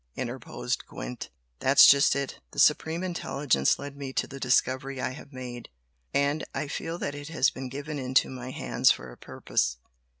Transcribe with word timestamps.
interposed 0.15 0.83
Gwent. 0.87 1.29
"That's 1.59 1.85
just 1.85 2.15
it! 2.15 2.39
The 2.53 2.59
Supreme 2.59 3.03
Intelligence 3.03 3.77
led 3.77 3.95
me 3.95 4.13
to 4.13 4.25
the 4.25 4.39
discovery 4.39 4.99
I 4.99 5.11
have 5.11 5.31
made 5.31 5.69
and 6.11 6.43
I 6.55 6.67
feel 6.69 6.97
that 6.97 7.13
it 7.13 7.27
has 7.27 7.51
been 7.51 7.69
given 7.69 7.99
into 7.99 8.27
my 8.31 8.49
hands 8.49 8.89
for 8.89 9.11
a 9.11 9.15
purpose. 9.15 9.77